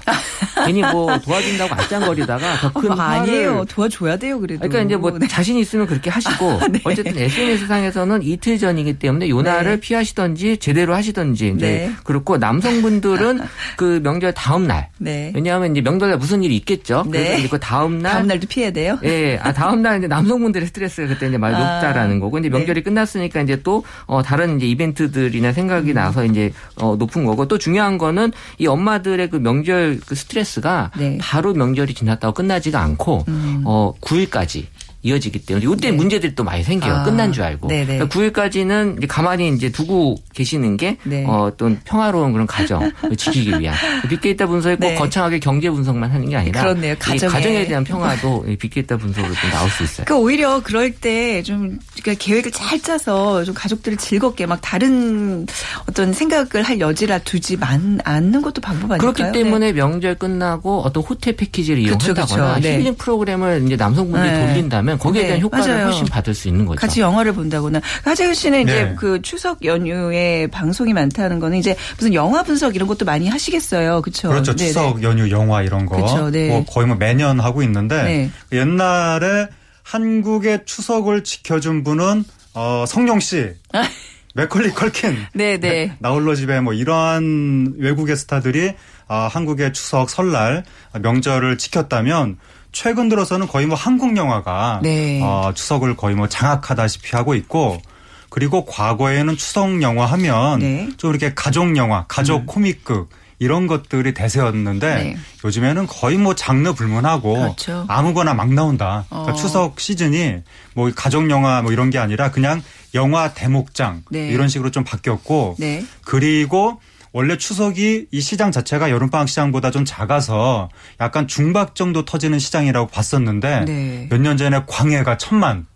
[0.67, 3.65] 괜히 뭐 도와준다고 안짱거리다가 더큰 어, 아니에요.
[3.69, 4.61] 도와줘야 돼요, 그래도.
[4.61, 5.27] 그러니까 이제 뭐 네.
[5.27, 6.81] 자신 있으면 그렇게 하시고 네.
[6.85, 9.81] 어쨌든 SNS 상에서는 이틀 전이기 때문에 요 날을 네.
[9.81, 11.93] 피하시던지 제대로 하시던지 이제 네.
[12.05, 13.41] 그렇고 남성분들은
[13.77, 14.89] 그 명절 다음 날.
[14.99, 15.33] 네.
[15.35, 17.05] 왜냐하면 이제 명절에 무슨 일이 있겠죠.
[17.11, 18.99] 그래서 이제 그 다음 날 다음 날도 피해야 돼요.
[19.05, 19.39] 예.
[19.43, 21.75] 아 다음 날 이제 남성분들의 스트레스가 그때 이제 많이 아.
[21.75, 25.95] 높다라는 거고 이제 명절이 끝났으니까 이제 또 어, 다른 이제 이벤트들이나 생각이 음.
[26.11, 31.19] 나서 이제 어, 높은 거고 또 중요한 거는 이 엄마들의 그 명절 그 스트레스가 네.
[31.21, 33.63] 바로 명절이 지났다고 끝나지가 않고 음.
[33.65, 34.67] 어 9일까지
[35.03, 35.97] 이어지기 때문에 이때 네.
[35.97, 36.93] 문제들이 또 많이 생겨요.
[36.93, 37.03] 아.
[37.05, 37.69] 끝난 줄 알고.
[37.69, 41.25] 그러니까 9일까지는 이제 가만히 이제 두고 계시는 게 네.
[41.27, 43.75] 어, 어떤 평화로운 그런 가정을 지키기 위한
[44.09, 44.95] 빅데이터 분석이 꼭 네.
[44.95, 46.95] 거창하게 경제 분석만 하는 게 아니라 그렇네요.
[46.99, 47.33] 가정에.
[47.33, 50.05] 가정에 대한 평화도 빅데이터 분석으로 좀 나올 수 있어요.
[50.05, 55.47] 그러니까 오히려 그럴 때 좀 그러니까 계획을 잘 짜서 좀 가족들을 즐겁게 막 다른
[55.89, 57.59] 어떤 생각을 할 여지라 두지
[58.05, 59.13] 않는 것도 방법 아닐까요?
[59.13, 59.73] 그렇기 때문에 네.
[59.73, 62.79] 명절 끝나고 어떤 호텔 패키지를 이용한다거나 네.
[62.79, 64.47] 힐링 프로그램을 이제 남성분들이 네.
[64.47, 65.87] 돌린다면 하면 거기에 대한 네, 효과를 맞아요.
[65.87, 66.81] 훨씬 받을 수 있는 거죠.
[66.81, 68.95] 같이 영화를 본다거나 하재근 씨는 이제 네.
[68.97, 74.29] 그 추석 연휴에 방송이 많다는 거는 이제 무슨 영화 분석 이런 것도 많이 하시겠어요, 그렇죠?
[74.29, 74.55] 그렇죠.
[74.55, 74.69] 네네.
[74.69, 76.31] 추석 연휴 영화 이런 거 그렇죠.
[76.31, 76.49] 네.
[76.49, 78.31] 뭐 거의 뭐 매년 하고 있는데 네.
[78.53, 79.49] 옛날에
[79.83, 82.25] 한국의 추석을 지켜준 분은
[82.55, 83.51] 어, 성룡 씨.
[84.35, 85.17] 맥컬리 컬킨.
[85.35, 85.59] 네네.
[85.59, 85.97] 네.
[85.99, 88.75] 나홀로 집에 뭐 이러한 외국의 스타들이
[89.09, 90.63] 아, 한국의 추석, 설날,
[91.01, 92.39] 명절을 지켰다면
[92.73, 95.21] 최근 들어서는 거의 뭐 한국 영화가 네.
[95.23, 97.81] 어, 추석을 거의 뭐 장악하다시피 하고 있고
[98.29, 100.89] 그리고 과거에는 추석 영화 하면 네.
[100.97, 102.47] 좀 이렇게 가족 영화, 가족 음.
[102.47, 105.17] 코믹극 이런 것들이 대세였는데 네.
[105.45, 107.87] 요즘에는 거의 뭐 장르 불문하고 그렇죠.
[107.89, 109.07] 아무거나 막 나온다.
[109.09, 109.35] 그러니까 어.
[109.35, 110.43] 추석 시즌이
[110.75, 112.63] 뭐 가족 영화 뭐 이런 게 아니라 그냥
[112.95, 114.29] 영화 대목장 네.
[114.29, 115.83] 이런 식으로 좀 바뀌었고 네.
[116.05, 116.81] 그리고
[117.13, 120.69] 원래 추석이 이 시장 자체가 여름방학 시장보다 좀 작아서
[121.01, 124.07] 약간 중박 정도 터지는 시장이라고 봤었는데 네.
[124.11, 125.67] 몇년 전에 광해가 천만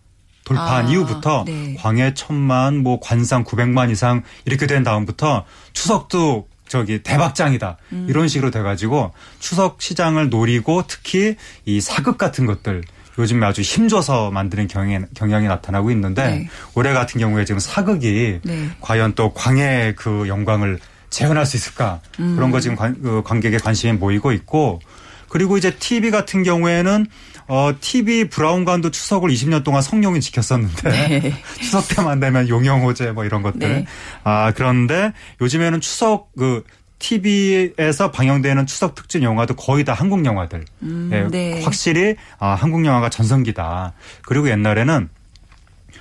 [0.44, 1.74] 돌파한 아, 이후부터 네.
[1.78, 8.06] 광해 천만 뭐 관상 900만 이상 이렇게 된 다음부터 추석도 저기 대박장이다 음.
[8.08, 12.82] 이런 식으로 돼가지고 추석 시장을 노리고 특히 이 사극 같은 것들
[13.18, 16.48] 요즘에 아주 힘줘서 만드는 경향이, 경향이 나타나고 있는데 네.
[16.74, 18.70] 올해 같은 경우에 지금 사극이 네.
[18.80, 20.78] 과연 또 광해 그 영광을
[21.14, 22.34] 재현할 수 있을까 음.
[22.34, 24.80] 그런 거 지금 관, 그 관객의 관심이 모이고 있고
[25.28, 27.06] 그리고 이제 TV 같은 경우에는
[27.46, 31.34] 어, TV 브라운관도 추석을 20년 동안 성룡이 지켰었는데 네.
[31.60, 33.58] 추석 때만 되면 용영호제 뭐 이런 것들.
[33.60, 33.86] 네.
[34.24, 36.64] 아, 그런데 요즘에는 추석 그
[36.98, 40.64] TV에서 방영되는 추석 특집 영화도 거의 다 한국 영화들.
[40.82, 41.62] 음, 예, 네.
[41.62, 43.92] 확실히 아, 한국 영화가 전성기다.
[44.22, 45.08] 그리고 옛날에는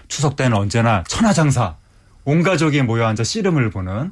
[0.07, 1.75] 추석 때는 언제나 천하장사
[2.23, 4.11] 온 가족이 모여 앉아 씨름을 보는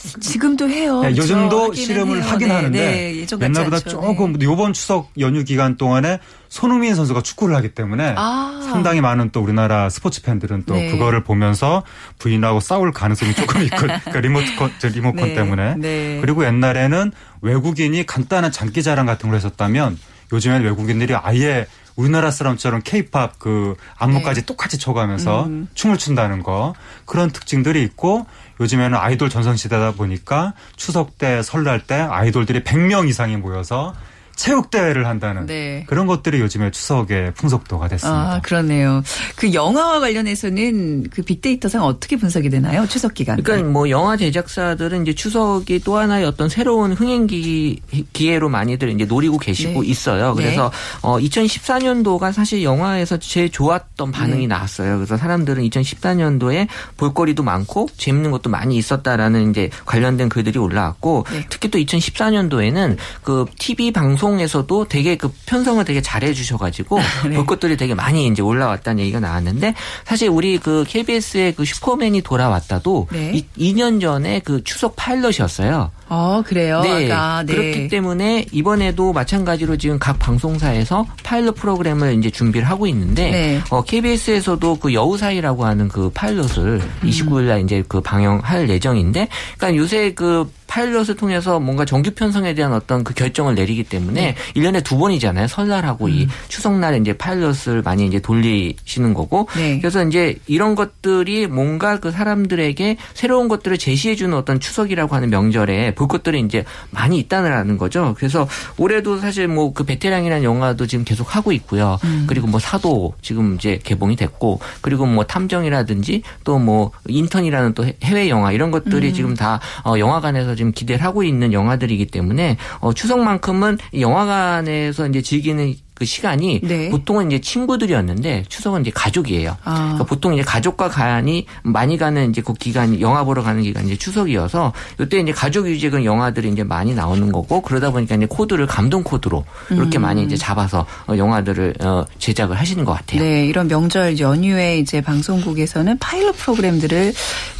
[0.20, 1.02] 지금도 해요.
[1.02, 2.22] 네, 요즘도 씨름을.
[2.22, 3.90] 하긴 네, 하는데 네, 옛날보다 않죠.
[3.90, 4.46] 조금 네.
[4.46, 8.66] 요번 추석 연휴 기간 동안에 손흥민 선수가 축구를 하기 때문에 아.
[8.70, 10.90] 상당히 많은 또 우리나라 스포츠 팬들은 또 네.
[10.90, 11.82] 그거를 보면서
[12.18, 15.34] 부인하고 싸울 가능성이 조금 있고 그러니까 리모컨 리모컨 네.
[15.34, 16.18] 때문에 네.
[16.20, 19.98] 그리고 옛날에는 외국인이 간단한 장기 자랑 같은 걸 했었다면
[20.32, 24.46] 요즘에는 외국인들이 아예 우리나라 사람처럼 케이팝 그 안무까지 네.
[24.46, 25.68] 똑같이 춰가면서 음.
[25.74, 28.26] 춤을 춘다는 거 그런 특징들이 있고
[28.60, 33.94] 요즘에는 아이돌 전성시대다 보니까 추석 때 설날 때 아이돌들이 100명 이상이 모여서
[34.36, 35.84] 체육대회를 한다는 네.
[35.86, 38.34] 그런 것들이 요즘에 추석의 풍속도가 됐습니다.
[38.34, 39.02] 아, 그러네요.
[39.36, 42.86] 그 영화와 관련해서는 그 빅데이터상 어떻게 분석이 되나요?
[42.88, 43.42] 추석 기간.
[43.42, 47.80] 그러니까 뭐 영화 제작사들은 이제 추석이 또 하나의 어떤 새로운 흥행기
[48.12, 49.88] 기회로 많이들 이제 노리고 계시고 네.
[49.88, 50.34] 있어요.
[50.34, 50.42] 네.
[50.42, 50.98] 그래서 네.
[51.02, 54.46] 어 2014년도가 사실 영화에서 제일 좋았던 반응이 네.
[54.46, 54.96] 나왔어요.
[54.96, 56.66] 그래서 사람들은 2014년도에
[56.96, 61.46] 볼거리도 많고 재밌는 것도 많이 있었다라는 이제 관련된 글들이 올라왔고 네.
[61.50, 67.36] 특히 또 2014년도에는 그 TV 방송 방송에서도 되게 그 편성을 되게 잘해 주셔가지고 네.
[67.36, 73.08] 볼 것들이 되게 많이 이제 올라왔다는 얘기가 나왔는데 사실 우리 그 KBS의 그 슈퍼맨이 돌아왔다도
[73.10, 73.42] 네.
[73.56, 75.90] 2, 년 전에 그 추석 파일럿이었어요.
[76.10, 76.80] 어, 그래요?
[76.82, 77.10] 네.
[77.12, 77.54] 아, 네.
[77.54, 83.60] 그렇기 때문에 이번에도 마찬가지로 지금 각 방송사에서 파일럿 프로그램을 이제 준비를 하고 있는데 네.
[83.70, 87.00] 어, KBS에서도 그 여우사이라고 하는 그 파일럿을 음.
[87.08, 92.72] 29일 날 이제 그 방영할 예정인데 그러니까 요새 그 파일럿을 통해서 뭔가 정규 편성에 대한
[92.72, 94.34] 어떤 그 결정을 내리기 때문에 네.
[94.54, 95.48] 1년에 두 번이잖아요.
[95.48, 96.10] 설날하고 음.
[96.10, 99.48] 이 추석날에 이제 파일럿을 많이 이제 돌리시는 거고.
[99.56, 99.78] 네.
[99.80, 105.94] 그래서 이제 이런 것들이 뭔가 그 사람들에게 새로운 것들을 제시해 주는 어떤 추석이라고 하는 명절에
[106.00, 108.14] 볼 것들이 이제 많이 있다는 거죠.
[108.16, 111.98] 그래서 올해도 사실 뭐 그 베테랑이라는 영화도 지금 계속 하고 있고요.
[112.04, 112.24] 음.
[112.26, 118.28] 그리고 뭐 사도 지금 이제 개봉이 됐고 그리고 뭐 탐정이라든지 또 뭐 인턴이라는 또 해외
[118.28, 119.14] 영화 이런 것들이 음.
[119.14, 125.74] 지금 다 어, 영화관에서 지금 기대를 하고 있는 영화들이기 때문에 어, 추석만큼은 영화관에서 이제 즐기는
[126.00, 126.88] 그 시간이 네.
[126.88, 129.58] 보통은 이제 친구들이었는데 추석은 이제 가족이에요.
[129.64, 129.74] 아.
[129.74, 133.96] 그러니까 보통 이제 가족과 간이 많이 가는 이제 그 기간이 영화 보러 가는 기간이 이제
[133.98, 139.02] 추석이어서 이때 이제 가족 위주의 영화들이 이제 많이 나오는 거고 그러다 보니까 이제 코드를 감동
[139.02, 140.00] 코드로 이렇게 음.
[140.00, 143.20] 많이 이제 잡아서 어, 영화들을 어, 제작을 하시는 것 같아요.
[143.20, 147.12] 네, 이런 명절 연휴에 이제 방송국에서는 파일럿 프로그램들을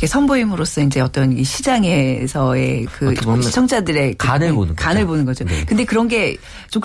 [0.07, 4.83] 선보임으로써 이제 어떤 시장에서의 그 시청자들의 간을 보는 거죠.
[4.83, 5.45] 간을 보는 거죠.
[5.45, 5.63] 네.
[5.67, 6.39] 근데 그런 게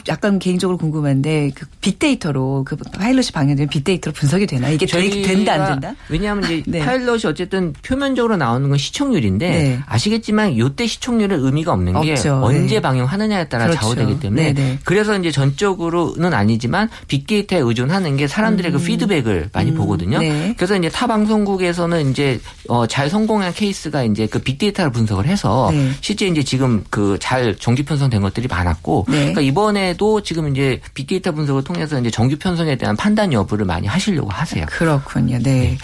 [0.09, 4.69] 약간 개인적으로 궁금한데 그 빅데이터로 그 파일럿이 방영되면 빅데이터로 분석이 되나?
[4.69, 5.95] 이게 된다 안 된다?
[6.09, 6.79] 왜냐하면 이제 네.
[6.79, 9.79] 파일럿이 어쨌든 표면적으로 나오는 건 시청률인데 네.
[9.85, 12.41] 아시겠지만 요때 시청률은 의미가 없는 게 없죠.
[12.43, 12.81] 언제 네.
[12.81, 13.81] 방영하느냐에 따라 그렇죠.
[13.81, 14.79] 좌우되기 때문에 네, 네.
[14.83, 18.79] 그래서 이제 전적으로는 아니지만 빅데이터에 의존하는 게 사람들의 그 음.
[18.79, 19.75] 그 피드백을 많이 음.
[19.75, 20.19] 보거든요.
[20.19, 20.53] 네.
[20.57, 26.27] 그래서 이제 타 방송국에서는 이제 어, 잘 성공한 케이스가 이제 그 빅데이터를 분석을 해서 실제
[26.27, 31.99] 이제 지금 그 잘 정기 편성된 것들이 많았고 그러니까 이번에도 지금 이제 빅데이터 분석을 통해서
[31.99, 34.65] 이제 정규 편성에 대한 판단 여부를 많이 하시려고 하세요.
[34.69, 35.37] 그렇군요.
[35.39, 35.43] 네.
[35.43, 35.77] 네.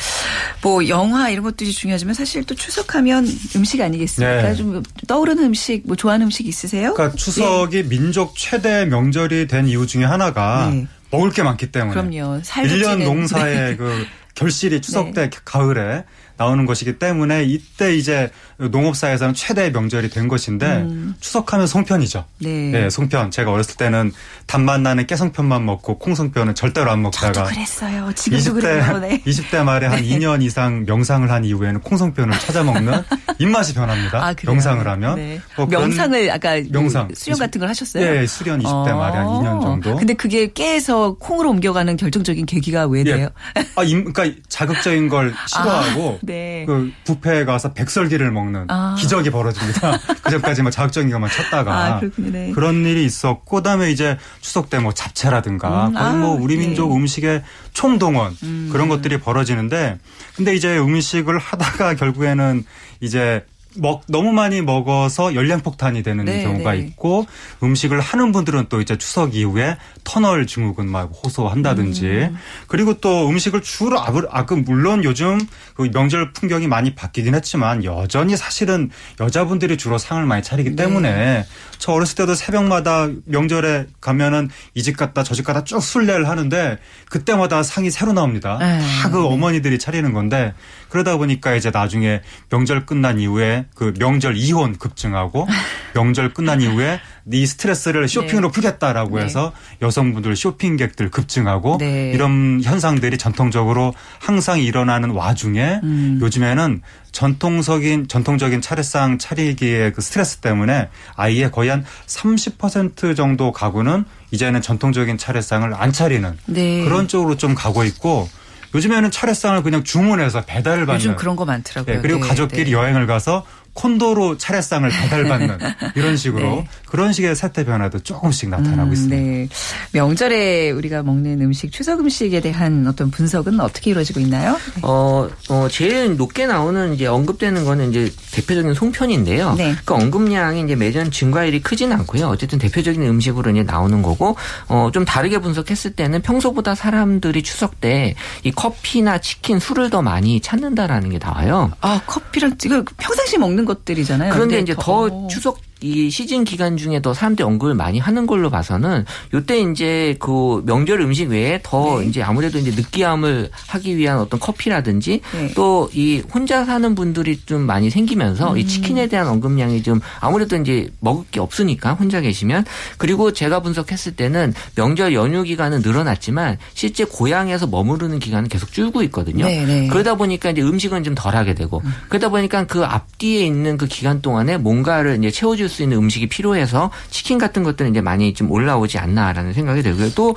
[0.62, 4.42] 뭐 영화 이런 것들이 중요하지만 사실 또 추석하면 음식 아니겠습니까?
[4.42, 4.56] 네.
[4.56, 6.94] 좀 떠오르는 음식, 뭐 좋아하는 음식 있으세요?
[6.94, 7.90] 그러니까 추석이 네.
[7.90, 10.88] 민족 최대 명절이 된 이유 중에 하나가 네.
[11.12, 11.94] 먹을 게 많기 때문에.
[11.94, 12.42] 그럼요.
[12.42, 13.76] 1년 농사의 네.
[13.76, 15.40] 그 결실이 추석 때 네.
[15.44, 16.06] 가을에
[16.38, 18.32] 나오는 것이기 때문에 이때 이제
[18.70, 21.16] 농업사에서는 최대의 명절이 된 것인데 음.
[21.20, 22.26] 추석하면 송편이죠.
[22.40, 22.50] 네.
[22.72, 22.90] 네.
[22.90, 23.32] 송편.
[23.32, 24.12] 제가 어렸을 때는
[24.46, 28.12] 단맛 나는 깨송편만 먹고 콩송편은 절대로 안 먹다가 저도 그랬어요.
[28.14, 29.00] 지금도 20대, 그래요.
[29.00, 29.22] 네.
[29.26, 30.08] 20대 말에 한 네.
[30.08, 33.02] 2년 이상 명상을 한 이후에는 콩송편을 찾아 먹는
[33.40, 34.24] 입맛이 변합니다.
[34.28, 35.16] 아, 명상을 하면.
[35.16, 35.42] 네.
[35.56, 38.06] 뭐 명상을 아까 명상 수련 같은 걸 하셨어요?
[38.06, 38.96] 네, 수련 20대 어.
[38.96, 39.96] 말에 한 2년 정도.
[39.96, 43.30] 근데 그게 깨에서 콩으로 옮겨가는 결정적인 계기가 왜 돼요?
[43.58, 43.62] 예.
[43.76, 46.66] 아, 그러니까 자극적인 걸 싫어하고 아, 네.
[46.68, 48.96] 그 뷔페에 가서 백설기를 먹는 아.
[49.00, 49.98] 기적이 벌어집니다.
[50.24, 52.52] 그 전까지 뭐 자극적인 것만 찾다가 아, 네.
[52.54, 56.90] 그런 일이 있었고 그다음에 이제 추석 때 뭐 잡채라든가 음, 거의 뭐 아, 우리 민족
[56.90, 56.96] 네.
[56.96, 58.70] 음식의 총동원 음.
[58.72, 59.98] 그런 것들이 벌어지는데
[60.36, 62.66] 근데 이제 음식을 하다가 결국에는
[63.00, 63.46] 이제
[63.78, 66.80] 먹 너무 많이 먹어서 열량폭탄이 되는 네, 경우가 네.
[66.80, 67.26] 있고
[67.64, 72.38] 음식을 하는 분들은 또 이제 추석 이후에 터널 증후군 막 호소한다든지 음.
[72.68, 75.40] 그리고 또 음식을 주로 아, 그 물론 요즘
[75.76, 80.76] 그 명절 풍경이 많이 바뀌긴 했지만 여전히 사실은 여자분들이 주로 상을 많이 차리기 네.
[80.76, 81.46] 때문에
[81.78, 86.78] 저 어렸을 때도 새벽마다 명절에 가면은 이 집 갔다 저 집 갔다 쭉 순례를 하는데
[87.10, 88.58] 그때마다 상이 새로 나옵니다.
[88.60, 88.80] 네.
[89.02, 90.54] 다그 어머니들이 차리는 건데
[90.90, 95.48] 그러다 보니까 이제 나중에 명절 끝난 이후에 그 명절 이혼 급증하고
[95.94, 98.52] 명절 끝난 이후에 네 스트레스를 쇼핑으로 네.
[98.52, 99.26] 풀겠다라고 네.
[99.26, 102.12] 해서 여성분들 쇼핑객들 급증하고 네.
[102.14, 106.20] 이런 현상들이 전통적으로 항상 일어나는 와중에 음.
[106.22, 114.62] 요즘에는 전통적인 전통적인 차례상 차리기의 그 스트레스 때문에 아예 거의 한 30% 정도 가구는 이제는
[114.62, 116.84] 전통적인 차례상을 안 차리는 네.
[116.84, 118.30] 그런 쪽으로 좀 가고 있고
[118.74, 121.96] 요즘에는 차례상을 그냥 주문해서 배달을 받는 요즘 그런 거 많더라고요.
[121.96, 122.72] 네, 그리고 네, 가족끼리 네.
[122.72, 125.58] 여행을 가서 콘도로 차례상을 배달받는
[125.96, 126.68] 이런 식으로 네.
[126.86, 129.16] 그런 식의 세태 변화도 조금씩 나타나고 음, 있습니다.
[129.16, 129.48] 네.
[129.94, 134.58] 명절에 우리가 먹는 음식, 추석 음식에 대한 어떤 분석은 어떻게 이루어지고 있나요?
[134.82, 139.56] 어, 어 제일 높게 나오는 이제 언급되는 거는 이제 대표적인 송편인데요.
[139.56, 139.76] 네.
[139.86, 142.28] 그 언급량이 이제 매년 증가율이 크진 않고요.
[142.28, 144.36] 어쨌든 대표적인 음식으로 이제 나오는 거고
[144.68, 150.40] 어, 좀 다르게 분석했을 때는 평소보다 사람들이 추석 때 이 커피나 치킨, 술을 더 많이
[150.40, 151.72] 찾는다라는 게 나와요.
[151.82, 154.34] 아, 커피랑 이거 평상시 먹는 것들이잖아요.
[154.34, 159.06] 그런데 이제 더 추석 이 시즌 기간 중에 더 사람들이 언급을 많이 하는 걸로 봐서는
[159.34, 162.06] 요때 이제 그 명절 음식 외에 더 네.
[162.06, 165.54] 이제 아무래도 이제 느끼함을 하기 위한 어떤 커피라든지 네.
[165.56, 168.58] 또이 혼자 사는 분들이 좀 많이 생기면서 음.
[168.60, 172.66] 이 치킨에 대한 언급량이 좀 아무래도 이제 먹을 게 없으니까 혼자 계시면
[172.98, 179.46] 그리고 제가 분석했을 때는 명절 연휴 기간은 늘어났지만 실제 고향에서 머무르는 기간은 계속 줄고 있거든요.
[179.46, 179.88] 네, 네.
[179.88, 181.92] 그러다 보니까 이제 음식은 좀 덜하게 되고 음.
[182.10, 186.92] 그러다 보니까 그 앞뒤에 있는 그 기간 동안에 뭔가를 이제 채워줄 수 있는 음식이 필요해서
[187.10, 190.12] 치킨 같은 것들은 이제 많이 좀 올라오지 않나라는 생각이 들고요.
[190.14, 190.36] 또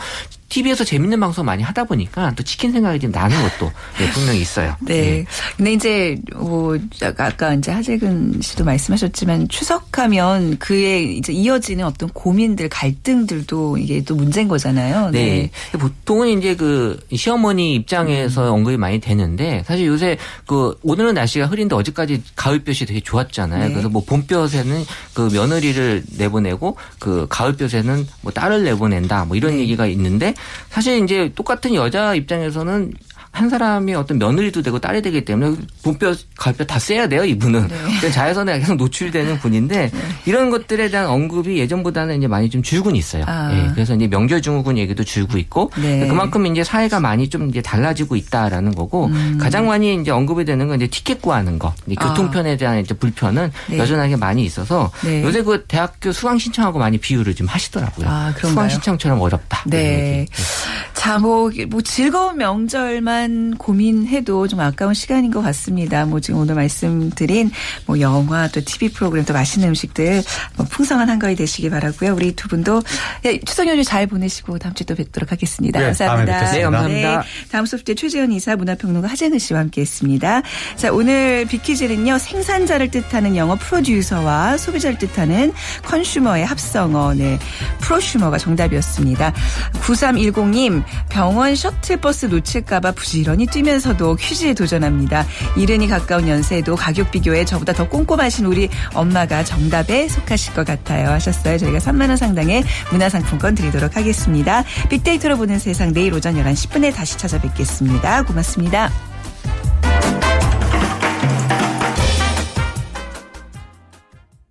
[0.54, 4.76] TV에서 재밌는 방송 많이 하다 보니까 또 치킨 생각이 좀 나는 것도 네, 분명히 있어요.
[4.80, 4.94] 네.
[4.94, 5.24] 네.
[5.56, 13.78] 근데 이제 뭐 아까 이제 하재근 씨도 말씀하셨지만 추석하면 그에 이제 이어지는 어떤 고민들, 갈등들도
[13.78, 15.10] 이게 또 문제인 거잖아요.
[15.10, 15.50] 네.
[15.72, 15.78] 네.
[15.78, 18.54] 보통은 이제 그 시어머니 입장에서 음.
[18.54, 23.68] 언급이 많이 되는데 사실 요새 그 오늘은 날씨가 흐린데 어제까지 가을볕이 되게 좋았잖아요.
[23.68, 23.70] 네.
[23.70, 29.62] 그래서 뭐 봄볕에는 그 며느리를 내보내고 그 가을볕에는 뭐 딸을 내보낸다 뭐 이런 네.
[29.62, 30.32] 얘기가 있는데
[30.70, 32.92] 사실 이제 똑같은 여자 입장에서는
[33.34, 37.68] 한 사람이 어떤 며느리도 되고 딸이 되기 때문에 분뼈, 갈뼈 다 쎄야 돼요, 이분은.
[38.00, 38.10] 네.
[38.12, 40.00] 자외선에 계속 노출되는 분인데 네.
[40.24, 43.24] 이런 것들에 대한 언급이 예전보다는 이제 많이 좀 줄고는 있어요.
[43.26, 43.50] 아.
[43.52, 46.06] 예, 그래서 이제 명절 증후군 얘기도 줄고 있고 네.
[46.06, 49.36] 그만큼 이제 사회가 많이 좀 이제 달라지고 있다라는 거고 음.
[49.40, 52.08] 가장 많이 이제 언급이 되는 건 이제 티켓 구하는 거, 아.
[52.08, 53.78] 교통편에 대한 이제 불편은 네.
[53.78, 55.24] 여전하게 많이 있어서 네.
[55.24, 58.08] 요새 그 대학교 수강 신청하고 많이 비유를 좀 하시더라고요.
[58.08, 59.64] 아, 수강 신청처럼 어렵다.
[59.66, 60.26] 네.
[60.94, 66.06] 자, 뭐, 뭐 즐거운 명절만 고민해도 좀 아까운 시간인 것 같습니다.
[66.06, 67.50] 뭐 지금 오늘 말씀드린
[67.84, 70.22] 뭐 영화 또 TV 프로그램 또 맛있는 음식들
[70.56, 72.14] 뭐 풍성한 한가위 되시기 바라고요.
[72.14, 72.80] 우리 두 분도
[73.24, 75.80] 예, 추석 연휴 잘 보내시고 다음 주에 또 뵙도록 하겠습니다.
[75.80, 76.52] 네, 감사합니다.
[76.52, 77.18] 네, 감사합니다.
[77.18, 80.42] 네, 다음 소프트 최재현 이사 문화평론가 하재근 씨와 함께했습니다.
[80.76, 85.52] 자, 오늘 비키즈는요 생산자를 뜻하는 영어 프로듀서와 소비자를 뜻하는
[85.84, 87.38] 컨슈머의 합성어, 네,
[87.80, 89.32] 프로슈머가 정답이었습니다.
[89.82, 95.24] 9310님 병원 셔틀버스 놓칠까봐 부지런히 뛰면서도 퀴즈에 도전합니다.
[95.56, 101.10] 이른이 가까운 연세에도 가격 비교에 저보다 더 꼼꼼하신 우리 엄마가 정답에 속하실 것 같아요.
[101.10, 101.58] 하셨어요.
[101.58, 104.64] 저희가 3만원 상당의 문화상품권 드리도록 하겠습니다.
[104.90, 108.22] 빅데이터로 보는 세상 내일 오전 11시 10분에 다시 찾아뵙겠습니다.
[108.24, 108.90] 고맙습니다.